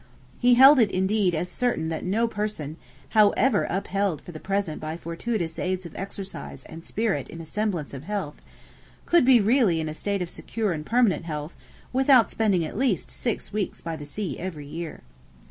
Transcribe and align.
He 0.39 0.55
held 0.55 0.79
it 0.79 0.89
indeed 0.89 1.35
as 1.35 1.47
certain 1.47 1.89
that 1.89 2.03
no 2.03 2.27
person, 2.27 2.77
however 3.09 3.67
upheld 3.69 4.19
for 4.23 4.31
the 4.31 4.39
present 4.39 4.81
by 4.81 4.97
fortuitous 4.97 5.59
aids 5.59 5.85
of 5.85 5.95
exercise 5.95 6.63
and 6.63 6.83
spirit 6.83 7.27
in 7.29 7.39
a 7.39 7.45
semblance 7.45 7.93
of 7.93 8.05
health, 8.05 8.41
could 9.05 9.25
be 9.25 9.39
really 9.39 9.79
in 9.79 9.87
a 9.87 9.93
state 9.93 10.23
of 10.23 10.29
secure 10.31 10.71
and 10.73 10.87
permanent 10.87 11.25
health 11.25 11.55
without 11.93 12.31
spending 12.31 12.65
at 12.65 12.79
least 12.79 13.11
six 13.11 13.53
weeks 13.53 13.79
by 13.79 13.95
the 13.95 14.07
sea 14.07 14.39
every 14.39 14.65
year. 14.65 15.01